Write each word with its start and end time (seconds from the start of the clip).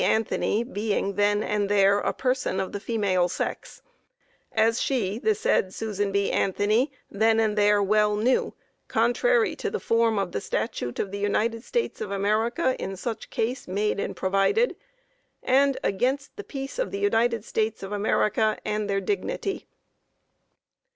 Anthony 0.03 0.63
being 0.63 1.13
then 1.13 1.43
and 1.43 1.69
there 1.69 1.99
a 1.99 2.11
person 2.11 2.59
of 2.59 2.71
the 2.71 2.79
female 2.79 3.29
sex,) 3.29 3.83
as 4.51 4.81
she, 4.81 5.19
the 5.19 5.35
said 5.35 5.75
Susan 5.75 6.11
B. 6.11 6.31
Anthony 6.31 6.91
then 7.11 7.39
and 7.39 7.55
there 7.55 7.83
well 7.83 8.15
knew, 8.15 8.55
contrary 8.87 9.55
to 9.57 9.69
the 9.69 9.79
form 9.79 10.17
of 10.17 10.31
the 10.31 10.41
statute 10.41 10.97
of 10.97 11.11
the 11.11 11.19
United 11.19 11.63
States 11.63 12.01
of 12.01 12.09
America 12.09 12.75
in 12.81 12.97
such 12.97 13.29
case 13.29 13.67
made 13.67 13.99
and 13.99 14.15
provided, 14.15 14.75
and 15.43 15.77
against 15.83 16.35
the 16.35 16.43
peace 16.43 16.79
of 16.79 16.89
the 16.89 16.97
United 16.99 17.45
States 17.45 17.83
of 17.83 17.91
America 17.91 18.57
and 18.65 18.89
their 18.89 19.01
dignity. 19.01 19.67